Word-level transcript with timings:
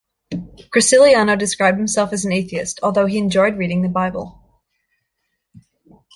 Graciliano 0.71 1.35
described 1.37 1.77
himself 1.77 2.11
as 2.11 2.25
an 2.25 2.31
atheist, 2.31 2.79
although 2.81 3.05
he 3.05 3.19
enjoyed 3.19 3.55
reading 3.59 3.83
the 3.83 3.87
Bible. 3.87 4.41